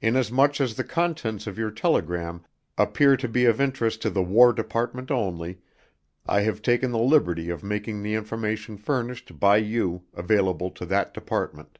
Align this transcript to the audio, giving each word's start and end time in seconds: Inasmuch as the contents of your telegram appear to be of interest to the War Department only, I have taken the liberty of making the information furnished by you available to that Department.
Inasmuch 0.00 0.58
as 0.58 0.74
the 0.76 0.84
contents 0.84 1.46
of 1.46 1.58
your 1.58 1.70
telegram 1.70 2.46
appear 2.78 3.14
to 3.18 3.28
be 3.28 3.44
of 3.44 3.60
interest 3.60 4.00
to 4.00 4.08
the 4.08 4.22
War 4.22 4.54
Department 4.54 5.10
only, 5.10 5.58
I 6.24 6.40
have 6.40 6.62
taken 6.62 6.92
the 6.92 6.98
liberty 6.98 7.50
of 7.50 7.62
making 7.62 8.02
the 8.02 8.14
information 8.14 8.78
furnished 8.78 9.38
by 9.38 9.58
you 9.58 10.04
available 10.14 10.70
to 10.70 10.86
that 10.86 11.12
Department. 11.12 11.78